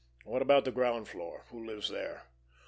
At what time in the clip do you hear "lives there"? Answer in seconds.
1.63-2.23